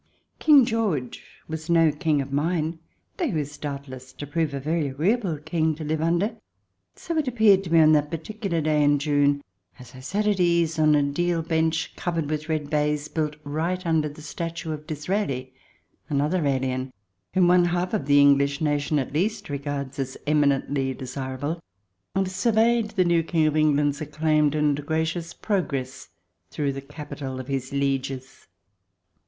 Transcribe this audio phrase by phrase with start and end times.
[0.39, 2.79] King George was no King of mine,
[3.17, 6.37] though he was doubt less to prove a very agreeable King to live under.
[6.95, 9.43] So it appeared to me on that particular day in June,
[9.77, 13.85] as I sat at ease on a deal bench covered with red baize, built right
[13.85, 15.53] over the statue of Disraeli,
[16.09, 16.91] another alien,
[17.35, 21.61] whom one half of the English nation at least regards as eminently desirable,
[22.15, 26.09] and surveyed the new King of England's acclaimed and gracious progress
[26.49, 28.01] through the capital of his lieges.
[28.01, 28.47] 2 THE DESIRABLE ALIEN [ch.